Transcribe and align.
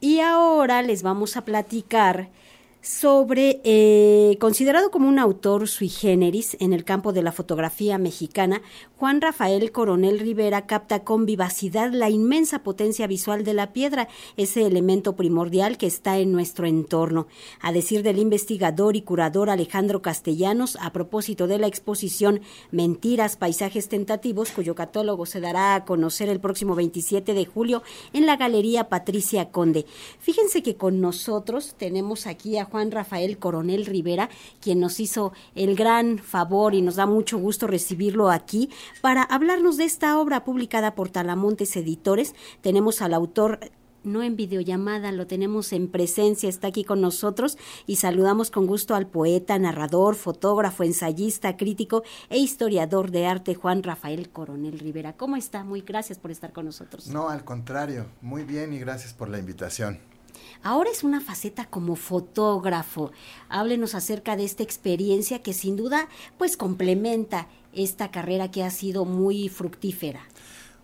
Y 0.00 0.20
ahora 0.20 0.82
les 0.82 1.02
vamos 1.02 1.36
a 1.36 1.44
platicar 1.44 2.28
sobre, 2.82 3.60
eh, 3.64 4.38
considerado 4.40 4.90
como 4.90 5.08
un 5.08 5.18
autor 5.18 5.68
sui 5.68 5.88
generis 5.88 6.56
en 6.60 6.72
el 6.72 6.84
campo 6.84 7.12
de 7.12 7.22
la 7.22 7.32
fotografía 7.32 7.98
mexicana, 7.98 8.62
Juan 8.96 9.20
Rafael 9.20 9.70
Coronel 9.70 10.18
Rivera 10.18 10.66
capta 10.66 11.04
con 11.04 11.26
vivacidad 11.26 11.92
la 11.92 12.08
inmensa 12.08 12.62
potencia 12.62 13.06
visual 13.06 13.44
de 13.44 13.54
la 13.54 13.72
piedra, 13.72 14.08
ese 14.36 14.66
elemento 14.66 15.14
primordial 15.14 15.76
que 15.76 15.86
está 15.86 16.18
en 16.18 16.32
nuestro 16.32 16.66
entorno. 16.66 17.26
A 17.60 17.72
decir 17.72 18.02
del 18.02 18.18
investigador 18.18 18.96
y 18.96 19.02
curador 19.02 19.50
Alejandro 19.50 20.00
Castellanos, 20.00 20.76
a 20.80 20.92
propósito 20.92 21.46
de 21.46 21.58
la 21.58 21.66
exposición 21.66 22.40
Mentiras, 22.70 23.36
Paisajes 23.36 23.88
Tentativos, 23.88 24.52
cuyo 24.52 24.74
catálogo 24.74 25.26
se 25.26 25.40
dará 25.40 25.74
a 25.74 25.84
conocer 25.84 26.28
el 26.28 26.40
próximo 26.40 26.74
27 26.74 27.34
de 27.34 27.44
julio 27.44 27.82
en 28.12 28.26
la 28.26 28.36
Galería 28.36 28.88
Patricia 28.88 29.50
Conde. 29.50 29.84
Fíjense 30.18 30.62
que 30.62 30.76
con 30.76 31.00
nosotros 31.00 31.74
tenemos 31.76 32.26
aquí 32.26 32.56
a 32.56 32.69
Juan 32.70 32.90
Rafael 32.90 33.38
Coronel 33.38 33.86
Rivera, 33.86 34.30
quien 34.60 34.80
nos 34.80 35.00
hizo 35.00 35.32
el 35.54 35.76
gran 35.76 36.18
favor 36.18 36.74
y 36.74 36.82
nos 36.82 36.96
da 36.96 37.06
mucho 37.06 37.38
gusto 37.38 37.66
recibirlo 37.66 38.30
aquí 38.30 38.70
para 39.00 39.22
hablarnos 39.22 39.76
de 39.76 39.84
esta 39.84 40.18
obra 40.18 40.44
publicada 40.44 40.94
por 40.94 41.10
Talamontes 41.10 41.76
Editores. 41.76 42.34
Tenemos 42.62 43.02
al 43.02 43.14
autor 43.14 43.60
no 44.04 44.22
en 44.22 44.36
videollamada, 44.36 45.12
lo 45.12 45.26
tenemos 45.26 45.72
en 45.72 45.88
presencia, 45.88 46.48
está 46.48 46.68
aquí 46.68 46.84
con 46.84 47.00
nosotros 47.00 47.58
y 47.86 47.96
saludamos 47.96 48.50
con 48.50 48.66
gusto 48.66 48.94
al 48.94 49.06
poeta, 49.06 49.58
narrador, 49.58 50.14
fotógrafo, 50.14 50.84
ensayista, 50.84 51.56
crítico 51.56 52.02
e 52.28 52.38
historiador 52.38 53.10
de 53.10 53.26
arte 53.26 53.54
Juan 53.54 53.82
Rafael 53.82 54.30
Coronel 54.30 54.78
Rivera. 54.78 55.16
¿Cómo 55.16 55.36
está? 55.36 55.64
Muy 55.64 55.82
gracias 55.82 56.18
por 56.18 56.30
estar 56.30 56.52
con 56.52 56.64
nosotros. 56.66 57.08
No, 57.08 57.28
al 57.28 57.44
contrario, 57.44 58.06
muy 58.20 58.44
bien 58.44 58.72
y 58.72 58.78
gracias 58.78 59.12
por 59.12 59.28
la 59.28 59.38
invitación. 59.38 59.98
Ahora 60.62 60.90
es 60.90 61.04
una 61.04 61.20
faceta 61.20 61.66
como 61.66 61.96
fotógrafo. 61.96 63.12
Háblenos 63.48 63.94
acerca 63.94 64.36
de 64.36 64.44
esta 64.44 64.62
experiencia 64.62 65.42
que 65.42 65.52
sin 65.52 65.76
duda 65.76 66.08
pues 66.38 66.56
complementa 66.56 67.48
esta 67.72 68.10
carrera 68.10 68.50
que 68.50 68.64
ha 68.64 68.70
sido 68.70 69.04
muy 69.04 69.48
fructífera. 69.48 70.20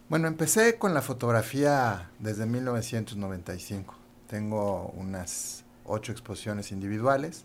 Bueno, 0.08 0.28
empecé 0.28 0.78
con 0.78 0.94
la 0.94 1.02
fotografía 1.02 2.10
desde 2.20 2.46
1995. 2.46 3.94
Tengo 4.28 4.92
unas 4.96 5.64
ocho 5.84 6.12
exposiciones 6.12 6.70
individuales 6.72 7.44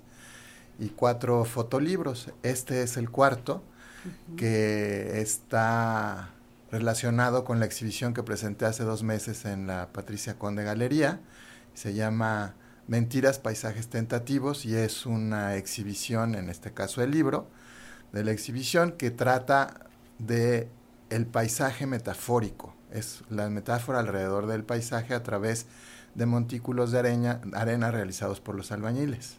y 0.80 0.90
cuatro 0.90 1.44
fotolibros. 1.46 2.32
Este 2.44 2.84
es 2.84 2.98
el 2.98 3.10
cuarto 3.10 3.64
que 4.36 5.22
está 5.22 6.32
relacionado 6.72 7.44
con 7.44 7.60
la 7.60 7.66
exhibición 7.66 8.14
que 8.14 8.24
presenté 8.24 8.66
hace 8.66 8.84
dos 8.84 9.04
meses 9.04 9.46
en 9.46 9.68
la 9.68 9.90
Patricia 9.92 10.40
Conde 10.40 10.64
Galería 10.64 11.20
se 11.74 11.94
llama 11.94 12.56
Mentiras, 12.88 13.40
Paisajes 13.40 13.88
Tentativos 13.88 14.66
y 14.66 14.76
es 14.76 15.06
una 15.06 15.56
exhibición, 15.56 16.36
en 16.36 16.50
este 16.50 16.74
caso 16.74 17.02
el 17.02 17.12
libro, 17.12 17.48
de 18.12 18.24
la 18.24 18.32
exhibición 18.32 18.92
que 18.94 19.12
trata 19.12 19.88
de 20.20 20.70
el 21.10 21.26
paisaje 21.26 21.86
metafórico, 21.88 22.74
es 22.92 23.24
la 23.30 23.50
metáfora 23.50 24.00
alrededor 24.00 24.48
del 24.48 24.64
paisaje 24.64 25.14
a 25.14 25.24
través 25.24 25.68
de 26.16 26.26
montículos 26.26 26.92
de 26.92 27.00
arena, 27.00 27.42
arena 27.54 27.92
realizados 27.92 28.40
por 28.40 28.56
los 28.56 28.72
albañiles. 28.72 29.38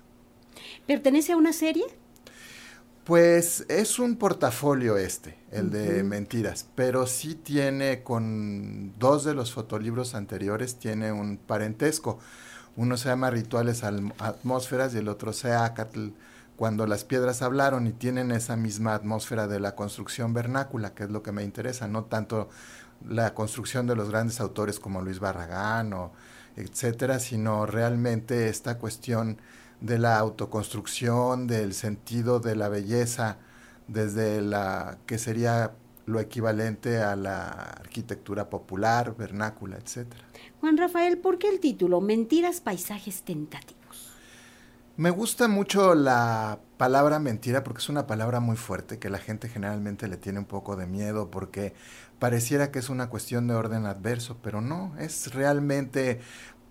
¿Pertenece 0.87 1.33
a 1.33 1.37
una 1.37 1.53
serie? 1.53 1.85
Pues 3.05 3.67
es 3.69 3.99
un 3.99 4.15
portafolio 4.17 4.97
este, 4.97 5.37
el 5.51 5.71
de 5.71 6.05
mentiras, 6.05 6.67
pero 6.77 7.09
sí 7.09 7.35
tiene 7.35 8.05
con 8.05 8.97
dos 8.97 9.25
de 9.25 9.35
los 9.35 9.53
fotolibros 9.53 10.15
anteriores, 10.15 10.77
tiene 10.77 11.11
un 11.11 11.37
parentesco. 11.37 12.21
Uno 12.77 12.97
se 12.97 13.09
llama 13.09 13.31
Rituales 13.31 13.83
Atmósferas 13.83 14.95
y 14.95 14.99
el 14.99 15.09
otro 15.09 15.33
se 15.33 15.53
Acatl, 15.53 16.11
cuando 16.55 16.87
las 16.87 17.03
piedras 17.03 17.43
hablaron 17.43 17.89
y 17.89 17.93
tienen 17.93 18.31
esa 18.31 18.55
misma 18.55 18.95
atmósfera 18.95 19.49
de 19.49 19.59
la 19.59 19.75
construcción 19.75 20.33
vernácula, 20.33 20.95
que 20.95 21.03
es 21.03 21.11
lo 21.11 21.25
que 21.25 21.33
me 21.33 21.43
interesa, 21.43 21.89
no 21.89 22.05
tanto 22.05 22.51
la 23.09 23.35
construcción 23.35 23.89
de 23.89 23.97
los 23.97 24.11
grandes 24.11 24.41
autores 24.41 24.79
como 24.79 25.03
Luis 25.03 25.19
Barragán 25.19 25.93
o 25.93 26.13
etcétera, 26.55 27.19
sino 27.19 27.67
realmente 27.67 28.49
esta 28.49 28.79
cuestión 28.79 29.39
de 29.83 29.99
la 29.99 30.19
autoconstrucción, 30.19 31.47
del 31.47 31.75
sentido 31.75 32.39
de 32.39 32.55
la 32.55 32.69
belleza, 32.69 33.39
desde 33.89 34.41
la 34.41 34.99
que 35.07 35.19
sería 35.19 35.73
lo 36.07 36.21
equivalente 36.21 36.99
a 36.99 37.17
la 37.17 37.49
arquitectura 37.49 38.49
popular, 38.49 39.17
vernácula, 39.17 39.77
etcétera. 39.77 40.25
Juan 40.61 40.77
Rafael, 40.77 41.19
¿por 41.19 41.39
qué 41.39 41.49
el 41.49 41.61
título 41.61 42.01
Mentiras, 42.01 42.61
paisajes 42.61 43.23
tentativos? 43.23 43.83
Me 44.97 45.11
gusta 45.11 45.49
mucho 45.49 45.95
la 45.95 46.61
palabra 46.77 47.19
mentira 47.19 47.65
porque 47.65 47.81
es 47.81 47.89
una 47.89 48.07
palabra 48.07 48.41
muy 48.41 48.57
fuerte 48.57 48.99
que 48.99 49.11
la 49.11 49.19
gente 49.19 49.49
generalmente 49.49 50.07
le 50.07 50.17
tiene 50.17 50.39
un 50.39 50.45
poco 50.45 50.77
de 50.77 50.87
miedo 50.87 51.31
porque 51.31 51.75
pareciera 52.19 52.71
que 52.71 52.79
es 52.79 52.89
una 52.89 53.09
cuestión 53.09 53.49
de 53.49 53.55
orden 53.55 53.87
adverso, 53.87 54.39
pero 54.43 54.61
no, 54.61 54.95
es 54.99 55.35
realmente 55.35 56.21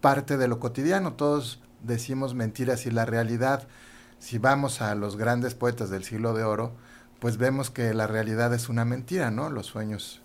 parte 0.01 0.37
de 0.37 0.47
lo 0.47 0.59
cotidiano. 0.59 1.13
Todos 1.13 1.61
decimos 1.83 2.35
mentiras 2.35 2.85
y 2.85 2.91
la 2.91 3.05
realidad, 3.05 3.67
si 4.19 4.37
vamos 4.37 4.81
a 4.81 4.95
los 4.95 5.17
grandes 5.17 5.55
poetas 5.55 5.89
del 5.89 6.03
siglo 6.03 6.33
de 6.33 6.43
oro, 6.43 6.73
pues 7.19 7.37
vemos 7.37 7.69
que 7.69 7.93
la 7.93 8.07
realidad 8.07 8.53
es 8.53 8.69
una 8.69 8.85
mentira, 8.85 9.31
¿no? 9.31 9.49
Los 9.49 9.67
sueños 9.67 10.21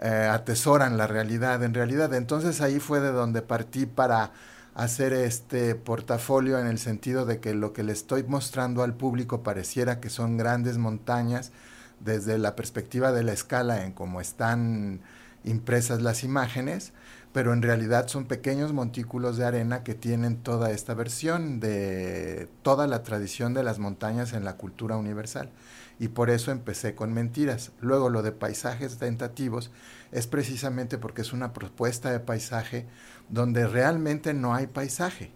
eh, 0.00 0.28
atesoran 0.30 0.96
la 0.96 1.06
realidad 1.06 1.62
en 1.62 1.74
realidad. 1.74 2.12
Entonces 2.14 2.60
ahí 2.60 2.80
fue 2.80 3.00
de 3.00 3.12
donde 3.12 3.42
partí 3.42 3.86
para 3.86 4.32
hacer 4.74 5.12
este 5.12 5.74
portafolio 5.74 6.58
en 6.58 6.68
el 6.68 6.78
sentido 6.78 7.26
de 7.26 7.40
que 7.40 7.52
lo 7.52 7.72
que 7.72 7.82
le 7.82 7.92
estoy 7.92 8.22
mostrando 8.22 8.84
al 8.84 8.94
público 8.94 9.42
pareciera 9.42 9.98
que 9.98 10.08
son 10.08 10.36
grandes 10.36 10.78
montañas 10.78 11.50
desde 11.98 12.38
la 12.38 12.54
perspectiva 12.54 13.10
de 13.10 13.24
la 13.24 13.32
escala 13.32 13.84
en 13.84 13.92
cómo 13.92 14.20
están 14.20 15.00
impresas 15.42 16.00
las 16.00 16.22
imágenes, 16.22 16.92
pero 17.38 17.52
en 17.52 17.62
realidad 17.62 18.08
son 18.08 18.24
pequeños 18.24 18.72
montículos 18.72 19.36
de 19.36 19.44
arena 19.44 19.84
que 19.84 19.94
tienen 19.94 20.38
toda 20.38 20.72
esta 20.72 20.92
versión 20.94 21.60
de 21.60 22.48
toda 22.62 22.88
la 22.88 23.04
tradición 23.04 23.54
de 23.54 23.62
las 23.62 23.78
montañas 23.78 24.32
en 24.32 24.44
la 24.44 24.56
cultura 24.56 24.96
universal. 24.96 25.52
Y 26.00 26.08
por 26.08 26.30
eso 26.30 26.50
empecé 26.50 26.96
con 26.96 27.12
mentiras. 27.12 27.70
Luego 27.80 28.10
lo 28.10 28.22
de 28.22 28.32
paisajes 28.32 28.98
tentativos 28.98 29.70
es 30.10 30.26
precisamente 30.26 30.98
porque 30.98 31.22
es 31.22 31.32
una 31.32 31.52
propuesta 31.52 32.10
de 32.10 32.18
paisaje 32.18 32.88
donde 33.28 33.68
realmente 33.68 34.34
no 34.34 34.52
hay 34.52 34.66
paisaje. 34.66 35.30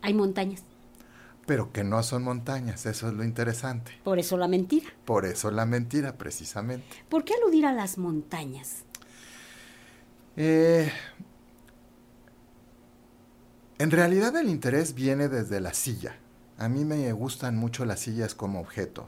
Hay 0.00 0.14
montañas. 0.14 0.62
Pero 1.44 1.72
que 1.72 1.82
no 1.82 2.04
son 2.04 2.22
montañas, 2.22 2.86
eso 2.86 3.08
es 3.08 3.14
lo 3.14 3.24
interesante. 3.24 3.90
Por 4.04 4.20
eso 4.20 4.36
la 4.36 4.46
mentira. 4.46 4.86
Por 5.04 5.26
eso 5.26 5.50
la 5.50 5.66
mentira, 5.66 6.16
precisamente. 6.16 6.86
¿Por 7.08 7.24
qué 7.24 7.34
aludir 7.34 7.66
a 7.66 7.72
las 7.72 7.98
montañas? 7.98 8.84
Eh, 10.36 10.90
en 13.78 13.90
realidad 13.90 14.36
el 14.36 14.48
interés 14.48 14.94
viene 14.94 15.28
desde 15.28 15.60
la 15.60 15.74
silla. 15.74 16.16
A 16.58 16.68
mí 16.68 16.84
me 16.84 17.12
gustan 17.12 17.56
mucho 17.56 17.84
las 17.84 18.00
sillas 18.00 18.34
como 18.34 18.60
objeto. 18.60 19.06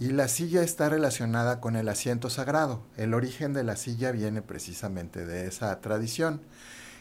Y 0.00 0.08
la 0.08 0.28
silla 0.28 0.62
está 0.62 0.88
relacionada 0.88 1.60
con 1.60 1.76
el 1.76 1.88
asiento 1.88 2.30
sagrado. 2.30 2.82
El 2.96 3.14
origen 3.14 3.52
de 3.52 3.64
la 3.64 3.76
silla 3.76 4.12
viene 4.12 4.42
precisamente 4.42 5.26
de 5.26 5.46
esa 5.46 5.80
tradición. 5.80 6.40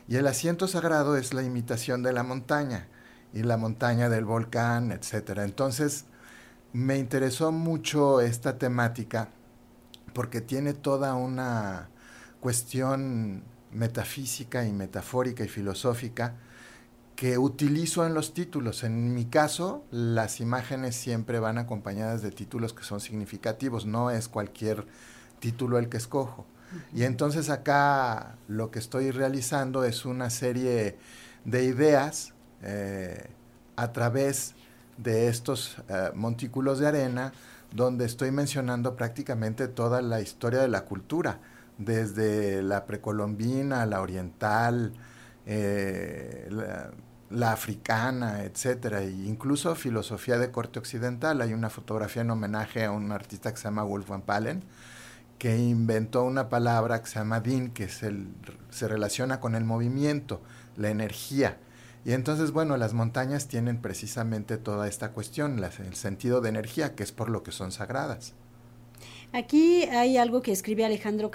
Y 0.07 0.15
el 0.15 0.27
asiento 0.27 0.67
sagrado 0.67 1.17
es 1.17 1.33
la 1.33 1.43
imitación 1.43 2.01
de 2.03 2.13
la 2.13 2.23
montaña 2.23 2.87
y 3.33 3.43
la 3.43 3.57
montaña 3.57 4.09
del 4.09 4.25
volcán, 4.25 4.91
etc. 4.91 5.39
Entonces, 5.39 6.05
me 6.73 6.97
interesó 6.97 7.51
mucho 7.51 8.21
esta 8.21 8.57
temática 8.57 9.29
porque 10.13 10.41
tiene 10.41 10.73
toda 10.73 11.15
una 11.15 11.89
cuestión 12.39 13.43
metafísica 13.71 14.65
y 14.65 14.71
metafórica 14.71 15.43
y 15.43 15.47
filosófica 15.47 16.35
que 17.15 17.37
utilizo 17.37 18.05
en 18.05 18.13
los 18.13 18.33
títulos. 18.33 18.83
En 18.83 19.13
mi 19.13 19.25
caso, 19.25 19.83
las 19.91 20.39
imágenes 20.39 20.95
siempre 20.95 21.39
van 21.39 21.57
acompañadas 21.57 22.21
de 22.21 22.31
títulos 22.31 22.73
que 22.73 22.83
son 22.83 22.99
significativos, 22.99 23.85
no 23.85 24.11
es 24.11 24.27
cualquier 24.27 24.85
título 25.39 25.79
el 25.79 25.89
que 25.89 25.97
escojo. 25.97 26.45
Y 26.93 27.03
entonces 27.03 27.49
acá 27.49 28.35
lo 28.47 28.71
que 28.71 28.79
estoy 28.79 29.11
realizando 29.11 29.83
es 29.83 30.05
una 30.05 30.29
serie 30.29 30.97
de 31.43 31.63
ideas 31.63 32.33
eh, 32.61 33.29
a 33.77 33.91
través 33.93 34.53
de 34.97 35.27
estos 35.27 35.77
eh, 35.89 36.11
montículos 36.13 36.77
de 36.79 36.87
arena, 36.87 37.33
donde 37.73 38.05
estoy 38.05 38.31
mencionando 38.31 38.95
prácticamente 38.95 39.67
toda 39.67 40.01
la 40.01 40.21
historia 40.21 40.59
de 40.59 40.67
la 40.67 40.85
cultura 40.85 41.39
desde 41.77 42.61
la 42.61 42.85
precolombina, 42.85 43.85
la 43.85 44.01
oriental, 44.01 44.93
eh, 45.45 46.49
la, 47.29 47.51
africana, 47.51 48.43
etcétera, 48.43 49.01
e 49.01 49.09
incluso 49.09 49.75
filosofía 49.75 50.37
de 50.37 50.51
corte 50.51 50.79
occidental. 50.79 51.41
Hay 51.41 51.53
una 51.53 51.69
fotografía 51.69 52.21
en 52.21 52.31
homenaje 52.31 52.85
a 52.85 52.91
un 52.91 53.11
artista 53.11 53.51
que 53.51 53.57
se 53.57 53.65
llama 53.65 53.83
Wolfgang 53.83 54.23
Palen, 54.23 54.63
que 55.37 55.57
inventó 55.57 56.23
una 56.23 56.49
palabra 56.49 57.01
que 57.01 57.07
se 57.07 57.19
llama 57.19 57.41
DIN, 57.41 57.71
que 57.71 57.85
es 57.85 58.03
el, 58.03 58.29
se 58.69 58.87
relaciona 58.87 59.39
con 59.39 59.55
el 59.55 59.65
movimiento, 59.65 60.41
la 60.75 60.89
energía. 60.89 61.57
Y 62.05 62.13
entonces, 62.13 62.51
bueno, 62.51 62.77
las 62.77 62.93
montañas 62.93 63.47
tienen 63.47 63.81
precisamente 63.81 64.57
toda 64.57 64.87
esta 64.87 65.11
cuestión, 65.11 65.61
el 65.63 65.95
sentido 65.95 66.41
de 66.41 66.49
energía, 66.49 66.95
que 66.95 67.03
es 67.03 67.11
por 67.11 67.29
lo 67.29 67.43
que 67.43 67.51
son 67.51 67.71
sagradas. 67.71 68.33
Aquí 69.33 69.83
hay 69.83 70.17
algo 70.17 70.41
que 70.41 70.53
escribe 70.53 70.85
Alejandro, 70.85 71.29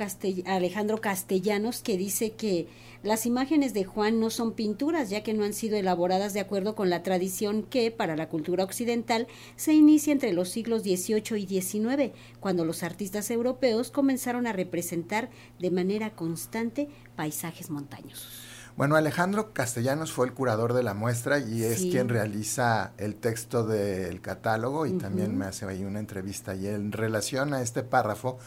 Alejandro 0.47 1.01
Castellanos 1.01 1.83
que 1.83 1.99
dice 1.99 2.33
que 2.33 2.67
las 3.03 3.27
imágenes 3.27 3.75
de 3.75 3.85
Juan 3.85 4.19
no 4.19 4.31
son 4.31 4.53
pinturas, 4.53 5.11
ya 5.11 5.23
que 5.23 5.35
no 5.35 5.45
han 5.45 5.53
sido 5.53 5.77
elaboradas 5.77 6.33
de 6.33 6.41
acuerdo 6.41 6.75
con 6.75 6.89
la 6.89 7.03
tradición 7.03 7.63
que, 7.65 7.91
para 7.91 8.17
la 8.17 8.29
cultura 8.29 8.65
occidental, 8.65 9.27
se 9.57 9.75
inicia 9.75 10.13
entre 10.13 10.33
los 10.33 10.49
siglos 10.49 10.83
XVIII 10.83 11.37
y 11.37 11.61
XIX, 11.61 12.13
cuando 12.41 12.65
los 12.65 12.83
artistas 12.83 13.31
europeos 13.31 13.91
comenzaron 13.91 14.47
a 14.47 14.53
representar 14.53 15.31
de 15.59 15.71
manera 15.71 16.15
constante 16.15 16.89
paisajes 17.15 17.71
montañosos. 17.71 18.52
Bueno, 18.77 18.97
Alejandro 18.97 19.53
Castellanos 19.53 20.13
fue 20.13 20.27
el 20.27 20.33
curador 20.33 20.73
de 20.73 20.83
la 20.83 20.95
muestra 20.95 21.39
y 21.39 21.63
es 21.63 21.83
quien 21.83 22.09
realiza 22.09 22.93
el 22.97 23.17
texto 23.17 23.67
del 23.67 24.21
catálogo 24.21 24.87
y 24.87 24.93
también 24.93 25.37
me 25.37 25.45
hace 25.45 25.67
ahí 25.67 25.85
una 25.85 25.99
entrevista 25.99 26.55
y 26.55 26.67
en 26.67 26.91
relación 26.91 27.53
a 27.53 27.61
este 27.61 27.83
párrafo, 27.83 28.39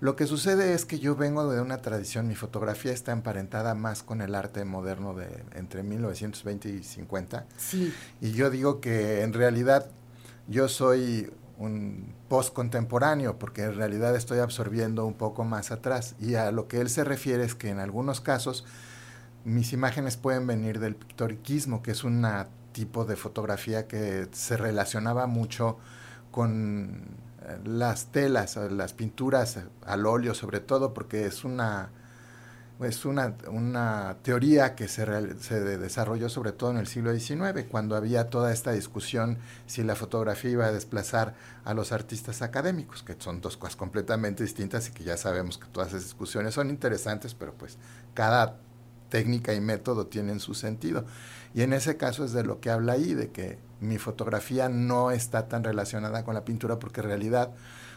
lo 0.00 0.16
que 0.16 0.26
sucede 0.26 0.74
es 0.74 0.84
que 0.84 0.98
yo 0.98 1.14
vengo 1.14 1.50
de 1.50 1.60
una 1.60 1.78
tradición, 1.78 2.26
mi 2.26 2.34
fotografía 2.34 2.92
está 2.92 3.12
emparentada 3.12 3.74
más 3.74 4.02
con 4.02 4.20
el 4.22 4.34
arte 4.34 4.64
moderno 4.64 5.14
de 5.14 5.44
entre 5.54 5.82
1920 5.82 6.68
y 6.68 6.82
50. 6.82 7.46
Sí. 7.56 7.94
Y 8.20 8.32
yo 8.32 8.50
digo 8.50 8.80
que 8.80 9.22
en 9.22 9.32
realidad 9.32 9.86
yo 10.48 10.68
soy 10.68 11.30
un 11.58 12.14
post 12.28 12.52
contemporáneo 12.52 13.38
porque 13.38 13.62
en 13.62 13.74
realidad 13.74 14.14
estoy 14.14 14.38
absorbiendo 14.40 15.06
un 15.06 15.14
poco 15.14 15.44
más 15.44 15.70
atrás 15.70 16.14
y 16.20 16.34
a 16.34 16.50
lo 16.50 16.68
que 16.68 16.80
él 16.80 16.90
se 16.90 17.04
refiere 17.04 17.44
es 17.44 17.54
que 17.54 17.70
en 17.70 17.78
algunos 17.78 18.20
casos 18.20 18.64
mis 19.46 19.72
imágenes 19.72 20.16
pueden 20.16 20.46
venir 20.48 20.80
del 20.80 20.96
pictoriquismo, 20.96 21.80
que 21.80 21.92
es 21.92 22.02
un 22.02 22.26
tipo 22.72 23.04
de 23.04 23.14
fotografía 23.14 23.86
que 23.86 24.26
se 24.32 24.56
relacionaba 24.56 25.28
mucho 25.28 25.78
con 26.32 27.04
eh, 27.42 27.58
las 27.64 28.06
telas, 28.06 28.56
las 28.56 28.92
pinturas 28.92 29.60
al 29.84 30.04
óleo 30.04 30.34
sobre 30.34 30.58
todo, 30.58 30.92
porque 30.92 31.26
es 31.26 31.44
una, 31.44 31.90
es 32.82 33.04
una, 33.04 33.36
una 33.48 34.16
teoría 34.24 34.74
que 34.74 34.88
se, 34.88 35.06
se, 35.38 35.60
desarrolló 35.78 36.28
sobre 36.28 36.50
todo 36.50 36.72
en 36.72 36.78
el 36.78 36.88
siglo 36.88 37.16
XIX, 37.16 37.66
cuando 37.70 37.94
había 37.94 38.28
toda 38.28 38.52
esta 38.52 38.72
discusión 38.72 39.38
si 39.66 39.84
la 39.84 39.94
fotografía 39.94 40.50
iba 40.50 40.66
a 40.66 40.72
desplazar 40.72 41.34
a 41.64 41.72
los 41.72 41.92
artistas 41.92 42.42
académicos, 42.42 43.04
que 43.04 43.14
son 43.16 43.40
dos 43.40 43.56
cosas 43.56 43.76
completamente 43.76 44.42
distintas 44.42 44.88
y 44.88 44.90
que 44.90 45.04
ya 45.04 45.16
sabemos 45.16 45.56
que 45.56 45.66
todas 45.68 45.90
esas 45.90 46.02
discusiones 46.02 46.52
son 46.52 46.68
interesantes, 46.68 47.32
pero 47.34 47.54
pues 47.54 47.78
cada 48.12 48.56
técnica 49.08 49.54
y 49.54 49.60
método 49.60 50.06
tienen 50.06 50.40
su 50.40 50.54
sentido. 50.54 51.04
Y 51.54 51.62
en 51.62 51.72
ese 51.72 51.96
caso 51.96 52.24
es 52.24 52.32
de 52.32 52.44
lo 52.44 52.60
que 52.60 52.70
habla 52.70 52.94
ahí, 52.94 53.14
de 53.14 53.30
que 53.30 53.58
mi 53.80 53.98
fotografía 53.98 54.68
no 54.68 55.10
está 55.10 55.48
tan 55.48 55.64
relacionada 55.64 56.24
con 56.24 56.34
la 56.34 56.44
pintura 56.44 56.78
porque 56.78 57.00
en 57.00 57.06
realidad 57.06 57.52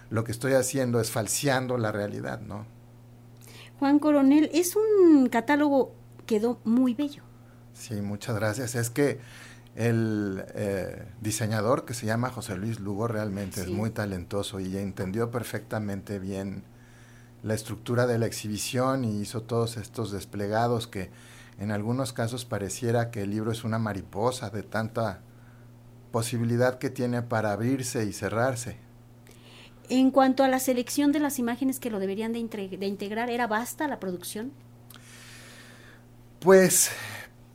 lo 0.09 0.23
que 0.23 0.31
estoy 0.31 0.53
haciendo 0.53 0.99
es 0.99 1.11
falseando 1.11 1.77
la 1.77 1.91
realidad, 1.91 2.41
¿no? 2.41 2.65
Juan 3.79 3.99
Coronel, 3.99 4.49
es 4.53 4.75
un 4.75 5.29
catálogo 5.29 5.93
quedó 6.25 6.59
muy 6.63 6.93
bello. 6.93 7.23
Sí, 7.73 7.95
muchas 7.95 8.35
gracias. 8.35 8.75
Es 8.75 8.89
que 8.89 9.19
el 9.75 10.43
eh, 10.53 11.07
diseñador 11.21 11.85
que 11.85 11.93
se 11.93 12.05
llama 12.05 12.29
José 12.29 12.57
Luis 12.57 12.79
Lugo 12.79 13.07
realmente 13.07 13.61
es 13.61 13.69
muy 13.69 13.89
talentoso 13.91 14.59
y 14.59 14.77
entendió 14.77 15.31
perfectamente 15.31 16.19
bien 16.19 16.63
la 17.43 17.53
estructura 17.53 18.07
de 18.07 18.19
la 18.19 18.25
exhibición 18.25 19.05
y 19.05 19.21
hizo 19.21 19.41
todos 19.41 19.77
estos 19.77 20.11
desplegados 20.11 20.87
que 20.87 21.09
en 21.59 21.71
algunos 21.71 22.13
casos 22.13 22.45
pareciera 22.45 23.11
que 23.11 23.23
el 23.23 23.31
libro 23.31 23.51
es 23.51 23.63
una 23.63 23.79
mariposa 23.79 24.49
de 24.49 24.63
tanta 24.63 25.21
posibilidad 26.11 26.79
que 26.79 26.89
tiene 26.89 27.21
para 27.21 27.51
abrirse 27.51 28.05
y 28.05 28.13
cerrarse. 28.13 28.77
En 29.89 30.11
cuanto 30.11 30.43
a 30.43 30.47
la 30.47 30.59
selección 30.59 31.11
de 31.11 31.19
las 31.19 31.39
imágenes 31.39 31.79
que 31.79 31.89
lo 31.89 31.99
deberían 31.99 32.31
de, 32.31 32.39
integrar, 32.39 33.29
¿era 33.29 33.47
basta 33.47 33.87
la 33.87 33.99
producción? 33.99 34.51
Pues 36.39 36.91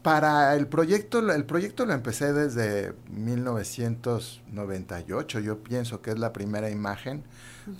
para 0.05 0.55
el 0.55 0.69
proyecto, 0.69 1.19
el 1.33 1.45
proyecto 1.45 1.85
lo 1.85 1.95
empecé 1.95 2.33
desde 2.33 2.95
1998, 3.11 5.41
yo 5.41 5.65
pienso 5.65 6.01
que 6.01 6.12
es 6.12 6.19
la 6.21 6.33
primera 6.33 6.71
imagen 6.71 7.25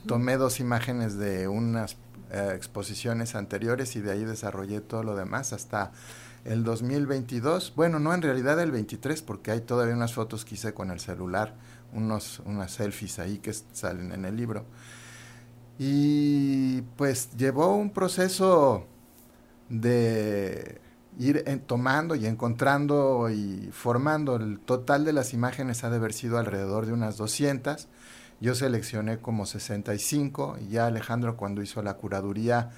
Tomé 0.07 0.37
dos 0.37 0.61
imágenes 0.61 1.19
de 1.19 1.49
unas 1.49 1.97
eh, 2.31 2.53
exposiciones 2.55 3.35
anteriores 3.35 3.97
y 3.97 4.01
de 4.01 4.13
ahí 4.13 4.25
desarrollé 4.25 4.81
todo 4.81 5.03
lo 5.03 5.15
demás 5.15 5.53
hasta 5.53 5.93
el 6.45 6.65
2022. 6.65 7.75
Bueno, 7.77 7.99
no 7.99 8.15
en 8.15 8.23
realidad 8.23 8.59
el 8.61 8.71
23 8.71 9.21
porque 9.23 9.51
hay 9.51 9.61
todavía 9.61 9.95
unas 9.95 10.15
fotos 10.15 10.45
que 10.45 10.55
hice 10.55 10.73
con 10.73 10.91
el 10.91 11.01
celular, 11.01 11.55
unos, 11.93 12.41
unas 12.47 12.73
selfies 12.73 13.19
ahí 13.19 13.39
que 13.39 13.53
salen 13.53 14.13
en 14.13 14.25
el 14.25 14.37
libro. 14.37 14.65
Y 15.79 16.83
pues 16.97 17.37
llevó 17.37 17.77
un 17.77 17.91
proceso 17.91 18.87
de 19.69 20.81
ir 21.19 21.45
tomando 21.67 22.15
y 22.15 22.27
encontrando 22.27 23.31
y 23.31 23.71
formando. 23.73 24.37
El 24.37 24.59
total 24.59 25.05
de 25.05 25.13
las 25.13 25.33
imágenes 25.33 25.85
ha 25.85 25.91
de 25.91 25.97
haber 25.97 26.13
sido 26.13 26.39
alrededor 26.39 26.87
de 26.87 26.93
unas 26.93 27.17
200 27.17 27.89
yo 28.41 28.55
seleccioné 28.55 29.19
como 29.19 29.47
65 29.47 30.59
y 30.61 30.73
ya 30.73 30.87
Alejandro 30.87 31.37
cuando 31.37 31.63
hizo 31.63 31.83
la 31.83 31.95
curaduría 31.95 32.71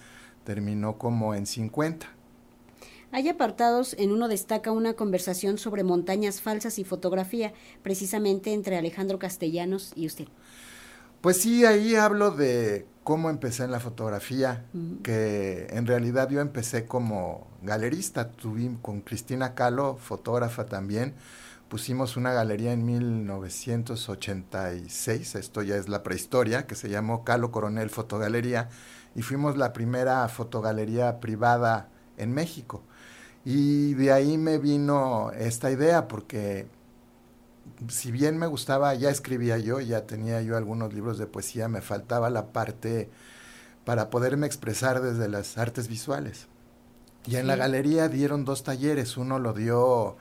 terminó 0.44 0.96
como 0.98 1.34
en 1.34 1.46
50. 1.46 2.06
Hay 3.12 3.28
apartados, 3.28 3.94
en 3.98 4.12
uno 4.12 4.28
destaca 4.28 4.72
una 4.72 4.92
conversación 4.92 5.58
sobre 5.58 5.84
montañas 5.84 6.40
falsas 6.40 6.78
y 6.78 6.84
fotografía, 6.84 7.52
precisamente 7.82 8.52
entre 8.52 8.76
Alejandro 8.76 9.18
Castellanos 9.18 9.92
y 9.96 10.06
usted. 10.06 10.26
Pues 11.20 11.40
sí, 11.40 11.64
ahí 11.64 11.94
hablo 11.96 12.30
de 12.30 12.86
cómo 13.02 13.30
empecé 13.30 13.64
en 13.64 13.72
la 13.72 13.80
fotografía, 13.80 14.66
que 15.02 15.66
en 15.70 15.86
realidad 15.86 16.28
yo 16.28 16.40
empecé 16.40 16.86
como 16.86 17.48
galerista, 17.62 18.30
tuve 18.30 18.70
con 18.80 19.00
Cristina 19.00 19.54
Calo, 19.54 19.96
fotógrafa 19.96 20.66
también, 20.66 21.14
pusimos 21.68 22.16
una 22.16 22.32
galería 22.32 22.72
en 22.72 22.84
1986, 22.84 25.34
esto 25.34 25.62
ya 25.62 25.74
es 25.76 25.88
la 25.88 26.04
prehistoria, 26.04 26.66
que 26.66 26.76
se 26.76 26.88
llamó 26.88 27.24
Calo 27.24 27.50
Coronel 27.50 27.90
Fotogalería, 27.90 28.68
y 29.14 29.22
fuimos 29.22 29.56
la 29.56 29.72
primera 29.72 30.28
fotogalería 30.28 31.20
privada 31.20 31.88
en 32.18 32.34
México. 32.34 32.82
Y 33.44 33.94
de 33.94 34.12
ahí 34.12 34.38
me 34.38 34.58
vino 34.58 35.30
esta 35.32 35.70
idea, 35.70 36.08
porque 36.08 36.66
si 37.88 38.10
bien 38.10 38.38
me 38.38 38.46
gustaba, 38.46 38.94
ya 38.94 39.10
escribía 39.10 39.58
yo, 39.58 39.80
ya 39.80 40.06
tenía 40.06 40.42
yo 40.42 40.56
algunos 40.56 40.92
libros 40.94 41.18
de 41.18 41.26
poesía, 41.26 41.68
me 41.68 41.80
faltaba 41.80 42.30
la 42.30 42.52
parte 42.52 43.10
para 43.84 44.10
poderme 44.10 44.46
expresar 44.46 45.00
desde 45.00 45.28
las 45.28 45.58
artes 45.58 45.88
visuales. 45.88 46.48
Y 47.26 47.36
en 47.36 47.46
la 47.46 47.56
galería 47.56 48.08
dieron 48.08 48.44
dos 48.44 48.62
talleres, 48.62 49.16
uno 49.16 49.38
lo 49.38 49.52
dio 49.52 50.16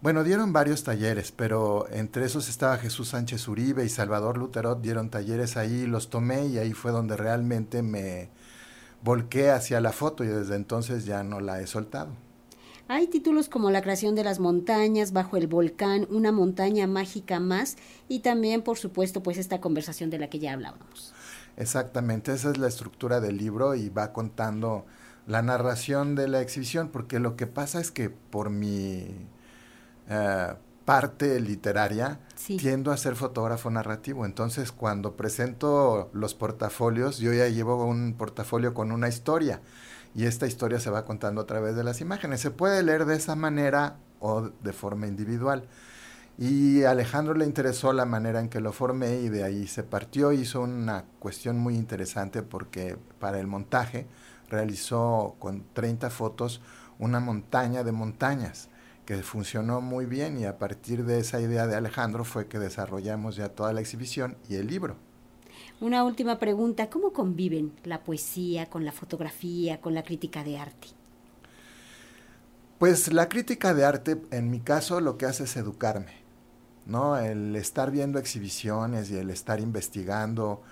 bueno, 0.00 0.22
dieron 0.22 0.52
varios 0.52 0.84
talleres, 0.84 1.32
pero 1.32 1.88
entre 1.90 2.24
esos 2.24 2.48
estaba 2.48 2.78
Jesús 2.78 3.08
Sánchez 3.08 3.48
Uribe 3.48 3.84
y 3.84 3.88
Salvador 3.88 4.38
Luterot, 4.38 4.80
dieron 4.80 5.10
talleres 5.10 5.56
ahí, 5.56 5.86
los 5.86 6.08
tomé 6.08 6.46
y 6.46 6.58
ahí 6.58 6.72
fue 6.72 6.92
donde 6.92 7.16
realmente 7.16 7.82
me 7.82 8.30
volqué 9.02 9.50
hacia 9.50 9.80
la 9.80 9.90
foto 9.90 10.22
y 10.22 10.28
desde 10.28 10.54
entonces 10.54 11.04
ya 11.04 11.24
no 11.24 11.40
la 11.40 11.60
he 11.60 11.66
soltado. 11.66 12.10
Hay 12.90 13.06
títulos 13.06 13.50
como 13.50 13.70
La 13.70 13.82
creación 13.82 14.14
de 14.14 14.24
las 14.24 14.40
montañas, 14.40 15.12
Bajo 15.12 15.36
el 15.36 15.46
volcán, 15.46 16.06
Una 16.08 16.32
montaña 16.32 16.86
mágica 16.86 17.38
más 17.38 17.76
y 18.08 18.20
también, 18.20 18.62
por 18.62 18.78
supuesto, 18.78 19.22
pues 19.22 19.36
esta 19.36 19.60
conversación 19.60 20.08
de 20.08 20.18
la 20.18 20.30
que 20.30 20.38
ya 20.38 20.54
hablábamos. 20.54 21.12
Exactamente, 21.58 22.32
esa 22.32 22.50
es 22.50 22.56
la 22.56 22.66
estructura 22.66 23.20
del 23.20 23.36
libro 23.36 23.74
y 23.74 23.90
va 23.90 24.14
contando 24.14 24.86
la 25.26 25.42
narración 25.42 26.14
de 26.14 26.28
la 26.28 26.40
exhibición, 26.40 26.88
porque 26.88 27.18
lo 27.18 27.36
que 27.36 27.46
pasa 27.46 27.78
es 27.78 27.90
que 27.90 28.08
por 28.08 28.48
mi 28.48 29.06
eh, 30.08 30.54
parte 30.86 31.38
literaria, 31.40 32.20
tiendo 32.46 32.90
a 32.90 32.96
ser 32.96 33.16
fotógrafo 33.16 33.70
narrativo. 33.70 34.24
Entonces, 34.24 34.72
cuando 34.72 35.16
presento 35.16 36.08
los 36.14 36.32
portafolios, 36.32 37.18
yo 37.18 37.34
ya 37.34 37.48
llevo 37.48 37.84
un 37.84 38.14
portafolio 38.14 38.72
con 38.72 38.92
una 38.92 39.08
historia 39.08 39.60
y 40.14 40.26
esta 40.26 40.46
historia 40.46 40.80
se 40.80 40.90
va 40.90 41.04
contando 41.04 41.40
a 41.40 41.46
través 41.46 41.76
de 41.76 41.84
las 41.84 42.00
imágenes. 42.00 42.40
Se 42.40 42.50
puede 42.50 42.82
leer 42.82 43.04
de 43.04 43.16
esa 43.16 43.36
manera 43.36 43.96
o 44.20 44.50
de 44.62 44.72
forma 44.72 45.06
individual. 45.06 45.64
Y 46.38 46.84
a 46.84 46.92
Alejandro 46.92 47.34
le 47.34 47.44
interesó 47.44 47.92
la 47.92 48.04
manera 48.04 48.40
en 48.40 48.48
que 48.48 48.60
lo 48.60 48.72
formé 48.72 49.20
y 49.20 49.28
de 49.28 49.42
ahí 49.42 49.66
se 49.66 49.82
partió. 49.82 50.32
Hizo 50.32 50.62
una 50.62 51.04
cuestión 51.18 51.58
muy 51.58 51.74
interesante 51.74 52.42
porque 52.42 52.96
para 53.18 53.40
el 53.40 53.48
montaje 53.48 54.06
realizó 54.48 55.36
con 55.38 55.64
30 55.72 56.10
fotos 56.10 56.60
una 56.98 57.20
montaña 57.20 57.84
de 57.84 57.92
montañas 57.92 58.68
que 59.04 59.22
funcionó 59.22 59.80
muy 59.80 60.06
bien 60.06 60.38
y 60.38 60.44
a 60.44 60.58
partir 60.58 61.04
de 61.04 61.18
esa 61.18 61.40
idea 61.40 61.66
de 61.66 61.74
Alejandro 61.74 62.24
fue 62.24 62.46
que 62.46 62.58
desarrollamos 62.58 63.36
ya 63.36 63.48
toda 63.48 63.72
la 63.72 63.80
exhibición 63.80 64.36
y 64.48 64.56
el 64.56 64.66
libro. 64.66 65.07
Una 65.80 66.02
última 66.02 66.40
pregunta, 66.40 66.90
¿cómo 66.90 67.12
conviven 67.12 67.72
la 67.84 68.02
poesía 68.02 68.66
con 68.66 68.84
la 68.84 68.90
fotografía, 68.90 69.80
con 69.80 69.94
la 69.94 70.02
crítica 70.02 70.42
de 70.42 70.58
arte? 70.58 70.88
Pues 72.78 73.12
la 73.12 73.28
crítica 73.28 73.74
de 73.74 73.84
arte, 73.84 74.20
en 74.32 74.50
mi 74.50 74.58
caso, 74.58 75.00
lo 75.00 75.16
que 75.16 75.26
hace 75.26 75.44
es 75.44 75.56
educarme, 75.56 76.14
¿no? 76.86 77.16
El 77.16 77.54
estar 77.54 77.92
viendo 77.92 78.18
exhibiciones 78.18 79.08
y 79.10 79.18
el 79.18 79.30
estar 79.30 79.60
investigando, 79.60 80.62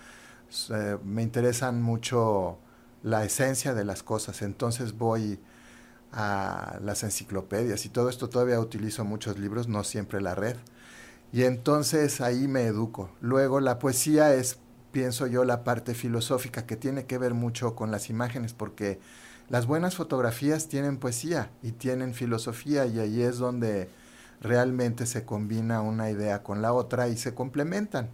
eh, 0.71 0.99
me 1.05 1.23
interesan 1.23 1.83
mucho 1.83 2.59
la 3.05 3.25
esencia 3.25 3.75
de 3.75 3.85
las 3.85 4.03
cosas, 4.03 4.43
entonces 4.43 4.99
voy 4.99 5.39
a 6.11 6.79
las 6.83 7.05
enciclopedias 7.05 7.87
y 7.87 7.91
todo 7.91 8.09
esto 8.09 8.29
todavía 8.29 8.59
utilizo 8.59 9.05
muchos 9.05 9.39
libros, 9.39 9.69
no 9.69 9.85
siempre 9.85 10.21
la 10.21 10.35
red, 10.35 10.57
y 11.33 11.45
entonces 11.45 12.21
ahí 12.21 12.49
me 12.49 12.63
educo. 12.63 13.11
Luego 13.21 13.61
la 13.61 13.79
poesía 13.79 14.35
es, 14.35 14.59
pienso 14.97 15.27
yo, 15.27 15.45
la 15.45 15.63
parte 15.63 15.93
filosófica 15.93 16.65
que 16.65 16.75
tiene 16.75 17.05
que 17.05 17.19
ver 17.19 17.35
mucho 17.35 17.75
con 17.75 17.91
las 17.91 18.09
imágenes, 18.09 18.55
porque 18.55 18.99
las 19.51 19.67
buenas 19.67 19.95
fotografías 19.95 20.69
tienen 20.69 20.97
poesía 20.97 21.51
y 21.63 21.73
tienen 21.73 22.15
filosofía 22.15 22.87
y 22.87 22.99
ahí 22.99 23.21
es 23.21 23.37
donde 23.37 23.91
realmente 24.41 25.05
se 25.05 25.27
combina 25.27 25.83
una 25.83 26.09
idea 26.11 26.43
con 26.43 26.63
la 26.63 26.73
otra 26.73 27.09
y 27.09 27.19
se 27.19 27.35
complementan. 27.35 28.09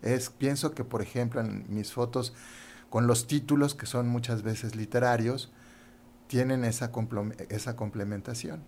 Es, 0.00 0.30
pienso 0.30 0.76
que, 0.76 0.84
por 0.84 1.02
ejemplo, 1.02 1.40
en 1.40 1.64
mis 1.68 1.90
fotos 1.90 2.34
con 2.88 3.08
los 3.08 3.26
títulos, 3.26 3.74
que 3.74 3.86
son 3.86 4.06
muchas 4.06 4.44
veces 4.44 4.76
literarios, 4.76 5.50
tienen 6.28 6.64
esa, 6.64 6.92
esa 7.48 7.74
complementación. 7.74 8.62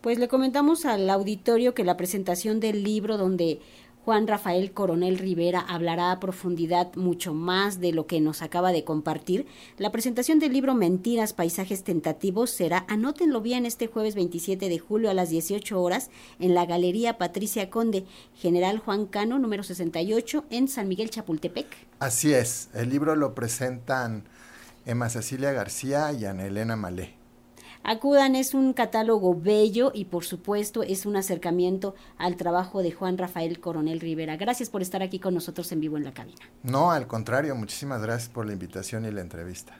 Pues 0.00 0.18
le 0.18 0.26
comentamos 0.26 0.86
al 0.86 1.08
auditorio 1.08 1.72
que 1.72 1.84
la 1.84 1.96
presentación 1.96 2.58
del 2.58 2.82
libro 2.82 3.16
donde 3.16 3.60
Juan 4.04 4.26
Rafael 4.26 4.72
Coronel 4.72 5.16
Rivera 5.16 5.60
hablará 5.60 6.10
a 6.10 6.18
profundidad 6.18 6.92
mucho 6.96 7.34
más 7.34 7.78
de 7.78 7.92
lo 7.92 8.08
que 8.08 8.20
nos 8.20 8.42
acaba 8.42 8.72
de 8.72 8.82
compartir. 8.82 9.46
La 9.78 9.92
presentación 9.92 10.40
del 10.40 10.52
libro 10.52 10.74
Mentiras, 10.74 11.32
Paisajes 11.32 11.84
Tentativos 11.84 12.50
será, 12.50 12.84
anótenlo 12.88 13.40
bien, 13.40 13.64
este 13.64 13.86
jueves 13.86 14.16
27 14.16 14.68
de 14.68 14.78
julio 14.80 15.08
a 15.08 15.14
las 15.14 15.30
18 15.30 15.80
horas 15.80 16.10
en 16.40 16.52
la 16.52 16.66
Galería 16.66 17.16
Patricia 17.16 17.70
Conde, 17.70 18.04
General 18.34 18.78
Juan 18.78 19.06
Cano, 19.06 19.38
número 19.38 19.62
68, 19.62 20.46
en 20.50 20.66
San 20.66 20.88
Miguel 20.88 21.10
Chapultepec. 21.10 21.68
Así 22.00 22.34
es, 22.34 22.70
el 22.74 22.90
libro 22.90 23.14
lo 23.14 23.36
presentan 23.36 24.24
Emma 24.84 25.10
Cecilia 25.10 25.52
García 25.52 26.12
y 26.12 26.24
Ana 26.24 26.46
Elena 26.46 26.74
Malé. 26.74 27.21
Acudan, 27.84 28.36
es 28.36 28.54
un 28.54 28.72
catálogo 28.74 29.34
bello 29.34 29.90
y 29.92 30.04
por 30.04 30.24
supuesto 30.24 30.84
es 30.84 31.04
un 31.04 31.16
acercamiento 31.16 31.94
al 32.16 32.36
trabajo 32.36 32.80
de 32.82 32.92
Juan 32.92 33.18
Rafael 33.18 33.58
Coronel 33.58 33.98
Rivera. 33.98 34.36
Gracias 34.36 34.70
por 34.70 34.82
estar 34.82 35.02
aquí 35.02 35.18
con 35.18 35.34
nosotros 35.34 35.72
en 35.72 35.80
vivo 35.80 35.96
en 35.96 36.04
la 36.04 36.14
cabina. 36.14 36.38
No, 36.62 36.92
al 36.92 37.08
contrario, 37.08 37.56
muchísimas 37.56 38.00
gracias 38.00 38.28
por 38.28 38.46
la 38.46 38.52
invitación 38.52 39.04
y 39.04 39.10
la 39.10 39.20
entrevista. 39.20 39.76